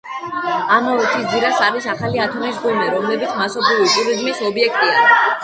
ამავე 0.77 1.03
მთის 1.03 1.27
ძირას 1.33 1.61
არის 1.65 1.85
ახალი 1.93 2.23
ათონის 2.25 2.57
მღვიმე, 2.63 2.87
რომლებიც 2.95 3.37
მასობრივი 3.43 3.87
ტურიზმის 3.99 4.43
ობიექტია. 4.51 5.07